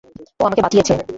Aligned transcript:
ও 0.39 0.43
আমাকে 0.43 0.61
বাঁচিয়েছে। 0.61 0.93